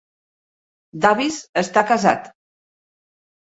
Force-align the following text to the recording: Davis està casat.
Davis 1.05 1.37
està 1.63 1.85
casat. 1.93 2.27